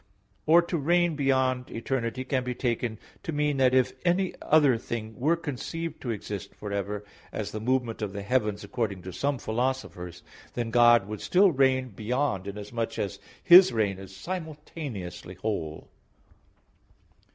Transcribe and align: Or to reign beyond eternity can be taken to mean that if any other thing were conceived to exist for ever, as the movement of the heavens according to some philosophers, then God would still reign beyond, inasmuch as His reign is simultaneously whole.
Or 0.47 0.63
to 0.63 0.79
reign 0.79 1.15
beyond 1.15 1.69
eternity 1.69 2.23
can 2.23 2.43
be 2.43 2.55
taken 2.55 2.97
to 3.21 3.31
mean 3.31 3.57
that 3.57 3.75
if 3.75 3.93
any 4.03 4.33
other 4.41 4.75
thing 4.79 5.13
were 5.15 5.35
conceived 5.35 6.01
to 6.01 6.09
exist 6.09 6.55
for 6.55 6.71
ever, 6.73 7.05
as 7.31 7.51
the 7.51 7.59
movement 7.59 8.01
of 8.01 8.11
the 8.11 8.23
heavens 8.23 8.63
according 8.63 9.03
to 9.03 9.13
some 9.13 9.37
philosophers, 9.37 10.23
then 10.55 10.71
God 10.71 11.07
would 11.07 11.21
still 11.21 11.51
reign 11.51 11.89
beyond, 11.89 12.47
inasmuch 12.47 12.97
as 12.97 13.19
His 13.43 13.71
reign 13.71 13.99
is 13.99 14.15
simultaneously 14.17 15.35
whole. 15.35 15.87